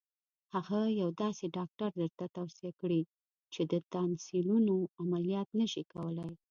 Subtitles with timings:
[0.55, 3.01] هغه یو داسې ډاکټر درته توصیه کړي
[3.53, 6.31] چې د تانسیلونو عملیات نه شي کولای.